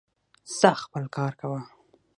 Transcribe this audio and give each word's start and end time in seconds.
ځاا 0.57 0.71
خپل 0.83 1.03
کار 1.15 1.31
کوه 1.39 1.59